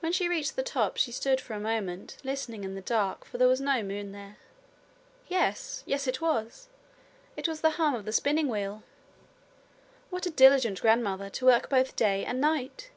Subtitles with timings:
[0.00, 3.48] When she reached the top she stood a moment listening in the dark, for there
[3.48, 4.36] was no moon there.
[5.26, 5.82] Yes!
[5.86, 6.68] it was!
[7.34, 8.82] it was the hum of the spinning wheel!
[10.10, 12.90] What a diligent grandmother to work both day and night!